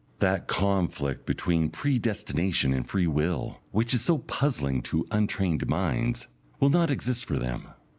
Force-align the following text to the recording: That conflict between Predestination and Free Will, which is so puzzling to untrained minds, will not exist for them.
That 0.17 0.47
conflict 0.47 1.27
between 1.27 1.69
Predestination 1.69 2.73
and 2.73 2.89
Free 2.89 3.05
Will, 3.05 3.61
which 3.69 3.93
is 3.93 4.01
so 4.01 4.17
puzzling 4.17 4.81
to 4.81 5.05
untrained 5.11 5.67
minds, 5.69 6.27
will 6.59 6.71
not 6.71 6.89
exist 6.89 7.23
for 7.25 7.37
them. 7.37 7.67